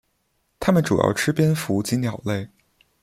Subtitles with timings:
[0.59, 2.49] 它们主要吃蝙蝠及鸟类。